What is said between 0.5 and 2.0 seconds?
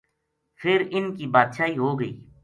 فِر اِنھ کی بادشاہی ہو